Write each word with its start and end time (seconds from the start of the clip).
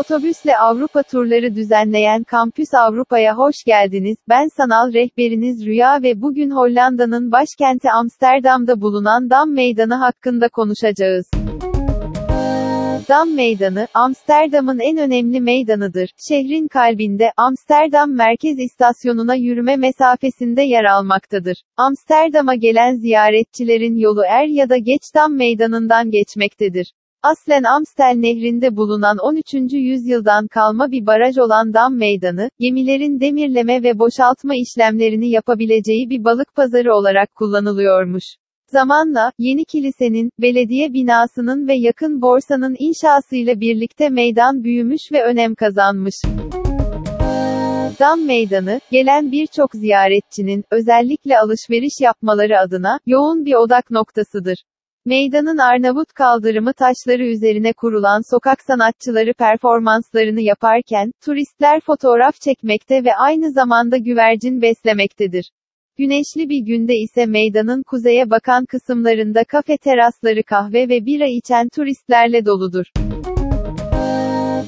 Otobüsle 0.00 0.58
Avrupa 0.58 1.02
turları 1.02 1.54
düzenleyen 1.54 2.24
Kampüs 2.24 2.74
Avrupa'ya 2.74 3.36
hoş 3.36 3.54
geldiniz. 3.66 4.16
Ben 4.28 4.48
sanal 4.56 4.92
rehberiniz 4.92 5.66
Rüya 5.66 6.02
ve 6.02 6.20
bugün 6.20 6.50
Hollanda'nın 6.50 7.32
başkenti 7.32 7.90
Amsterdam'da 7.90 8.80
bulunan 8.80 9.30
Dam 9.30 9.54
Meydanı 9.54 9.94
hakkında 9.94 10.48
konuşacağız. 10.48 11.30
Dam 13.08 13.34
Meydanı, 13.34 13.88
Amsterdam'ın 13.94 14.78
en 14.78 14.96
önemli 14.96 15.40
meydanıdır. 15.40 16.10
Şehrin 16.28 16.68
kalbinde, 16.68 17.32
Amsterdam 17.36 18.12
Merkez 18.12 18.58
İstasyonu'na 18.58 19.34
yürüme 19.34 19.76
mesafesinde 19.76 20.62
yer 20.62 20.84
almaktadır. 20.84 21.62
Amsterdam'a 21.76 22.54
gelen 22.54 22.96
ziyaretçilerin 22.96 23.96
yolu 23.96 24.22
er 24.28 24.46
ya 24.46 24.68
da 24.68 24.76
geç 24.76 25.02
Dam 25.14 25.36
Meydanı'ndan 25.36 26.10
geçmektedir. 26.10 26.92
Aslen 27.22 27.62
Amstel 27.62 28.14
Nehri'nde 28.16 28.76
bulunan 28.76 29.16
13. 29.18 29.54
yüzyıldan 29.72 30.46
kalma 30.46 30.90
bir 30.90 31.06
baraj 31.06 31.38
olan 31.38 31.74
Dam 31.74 31.96
Meydanı, 31.96 32.50
gemilerin 32.58 33.20
demirleme 33.20 33.82
ve 33.82 33.98
boşaltma 33.98 34.54
işlemlerini 34.54 35.30
yapabileceği 35.30 36.10
bir 36.10 36.24
balık 36.24 36.54
pazarı 36.54 36.94
olarak 36.94 37.34
kullanılıyormuş. 37.34 38.24
Zamanla, 38.66 39.32
yeni 39.38 39.64
kilisenin, 39.64 40.30
belediye 40.38 40.92
binasının 40.92 41.68
ve 41.68 41.74
yakın 41.74 42.22
borsanın 42.22 42.76
inşasıyla 42.78 43.60
birlikte 43.60 44.08
meydan 44.08 44.64
büyümüş 44.64 45.12
ve 45.12 45.24
önem 45.24 45.54
kazanmış. 45.54 46.14
Dam 48.00 48.26
Meydanı, 48.26 48.80
gelen 48.90 49.32
birçok 49.32 49.74
ziyaretçinin, 49.74 50.64
özellikle 50.70 51.38
alışveriş 51.38 52.00
yapmaları 52.00 52.58
adına, 52.58 52.98
yoğun 53.06 53.44
bir 53.44 53.54
odak 53.54 53.90
noktasıdır. 53.90 54.64
Meydanın 55.04 55.58
Arnavut 55.58 56.12
kaldırımı 56.12 56.72
taşları 56.72 57.26
üzerine 57.26 57.72
kurulan 57.72 58.30
sokak 58.30 58.62
sanatçıları 58.62 59.34
performanslarını 59.34 60.40
yaparken, 60.40 61.12
turistler 61.24 61.80
fotoğraf 61.80 62.40
çekmekte 62.40 63.04
ve 63.04 63.14
aynı 63.14 63.52
zamanda 63.52 63.96
güvercin 63.96 64.62
beslemektedir. 64.62 65.50
Güneşli 65.98 66.48
bir 66.48 66.66
günde 66.66 66.94
ise 66.94 67.26
meydanın 67.26 67.82
kuzeye 67.82 68.30
bakan 68.30 68.64
kısımlarında 68.64 69.44
kafe 69.44 69.76
terasları 69.76 70.42
kahve 70.42 70.88
ve 70.88 71.06
bira 71.06 71.26
içen 71.26 71.68
turistlerle 71.68 72.46
doludur. 72.46 72.86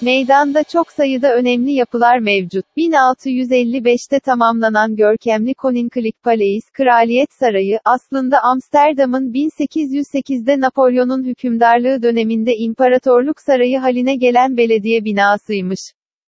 Meydanda 0.03 0.65
çok 0.65 0.93
sayıda 0.93 1.35
önemli 1.35 1.73
yapılar 1.73 2.19
mevcut. 2.19 2.65
1655'te 2.77 4.21
tamamlanan 4.21 4.97
görkemli 4.97 5.55
Koninklijk 5.55 6.23
Paleis, 6.23 6.65
Kraliyet 6.73 7.33
Sarayı, 7.33 7.79
aslında 7.85 8.43
Amsterdam'ın 8.43 9.33
1808'de 9.33 10.61
Napolyon'un 10.61 11.25
hükümdarlığı 11.25 12.03
döneminde 12.03 12.57
İmparatorluk 12.57 13.41
Sarayı 13.41 13.79
haline 13.79 14.17
gelen 14.17 14.57
belediye 14.57 15.05
binasıymış. 15.05 15.81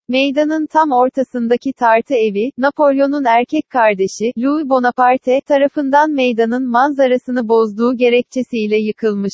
Meydanın 0.07 0.67
tam 0.67 0.91
ortasındaki 0.91 1.73
tartı 1.73 2.13
evi, 2.13 2.51
Napolyon'un 2.57 3.25
erkek 3.25 3.69
kardeşi, 3.69 4.31
Louis 4.37 4.69
Bonaparte, 4.69 5.41
tarafından 5.41 6.11
meydanın 6.11 6.69
manzarasını 6.69 7.49
bozduğu 7.49 7.97
gerekçesiyle 7.97 8.77
yıkılmış. 8.77 9.33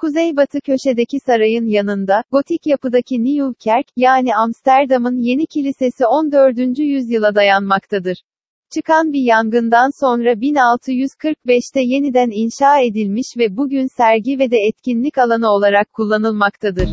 Kuzeybatı 0.00 0.60
köşedeki 0.60 1.18
sarayın 1.26 1.66
yanında, 1.66 2.22
gotik 2.32 2.66
yapıdaki 2.66 3.24
Nieuwkerk, 3.24 3.86
yani 3.96 4.34
Amsterdam'ın 4.34 5.18
yeni 5.18 5.46
kilisesi 5.46 6.06
14. 6.06 6.78
yüzyıla 6.78 7.34
dayanmaktadır. 7.34 8.22
Çıkan 8.74 9.12
bir 9.12 9.22
yangından 9.22 9.90
sonra 10.00 10.32
1645'te 10.32 11.80
yeniden 11.80 12.30
inşa 12.32 12.80
edilmiş 12.80 13.26
ve 13.38 13.56
bugün 13.56 13.86
sergi 13.96 14.38
ve 14.38 14.50
de 14.50 14.56
etkinlik 14.68 15.18
alanı 15.18 15.48
olarak 15.50 15.92
kullanılmaktadır. 15.92 16.88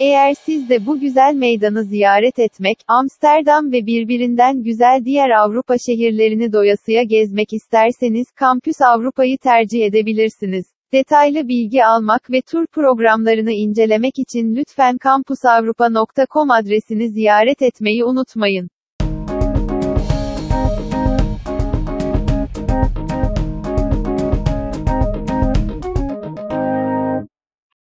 Eğer 0.00 0.34
siz 0.34 0.68
de 0.68 0.86
bu 0.86 1.00
güzel 1.00 1.34
meydanı 1.34 1.84
ziyaret 1.84 2.38
etmek, 2.38 2.78
Amsterdam 2.88 3.72
ve 3.72 3.86
birbirinden 3.86 4.62
güzel 4.62 5.00
diğer 5.04 5.30
Avrupa 5.30 5.74
şehirlerini 5.86 6.52
doyasıya 6.52 7.02
gezmek 7.02 7.52
isterseniz 7.52 8.26
Kampüs 8.30 8.76
Avrupa'yı 8.80 9.38
tercih 9.38 9.84
edebilirsiniz. 9.84 10.77
Detaylı 10.92 11.48
bilgi 11.48 11.84
almak 11.84 12.30
ve 12.30 12.42
tur 12.42 12.66
programlarını 12.66 13.52
incelemek 13.52 14.18
için 14.18 14.56
lütfen 14.56 14.98
kampusavrupa.com 14.98 16.50
adresini 16.50 17.08
ziyaret 17.08 17.62
etmeyi 17.62 18.04
unutmayın. 18.04 18.70